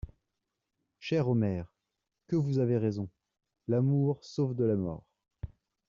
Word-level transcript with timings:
Cher 0.99 1.27
Omer, 1.29 1.65
que 2.27 2.35
vous 2.35 2.57
avez 2.57 2.79
raison: 2.79 3.07
l'amour 3.67 4.17
sauve 4.25 4.55
de 4.55 4.63
la 4.65 4.75
mort! 4.75 5.05